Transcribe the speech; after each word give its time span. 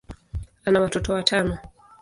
ana 0.65 0.81
watoto 0.81 1.13
watano. 1.13 1.57